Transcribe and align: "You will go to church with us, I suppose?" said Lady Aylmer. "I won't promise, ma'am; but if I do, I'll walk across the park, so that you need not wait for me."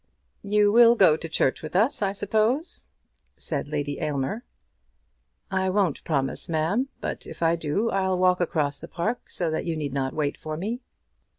"You 0.41 0.71
will 0.71 0.95
go 0.95 1.15
to 1.15 1.29
church 1.29 1.61
with 1.61 1.75
us, 1.75 2.01
I 2.01 2.11
suppose?" 2.11 2.85
said 3.37 3.67
Lady 3.67 3.99
Aylmer. 3.99 4.43
"I 5.51 5.69
won't 5.69 6.03
promise, 6.03 6.49
ma'am; 6.49 6.89
but 7.01 7.27
if 7.27 7.43
I 7.43 7.55
do, 7.55 7.91
I'll 7.91 8.17
walk 8.17 8.41
across 8.41 8.79
the 8.79 8.87
park, 8.87 9.29
so 9.29 9.51
that 9.51 9.65
you 9.65 9.77
need 9.77 9.93
not 9.93 10.15
wait 10.15 10.37
for 10.37 10.57
me." 10.57 10.81